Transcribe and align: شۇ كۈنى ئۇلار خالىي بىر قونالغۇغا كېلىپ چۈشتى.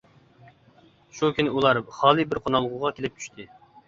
شۇ 1.17 1.29
كۈنى 1.39 1.53
ئۇلار 1.57 1.79
خالىي 1.97 2.27
بىر 2.31 2.39
قونالغۇغا 2.47 2.93
كېلىپ 2.97 3.21
چۈشتى. 3.21 3.47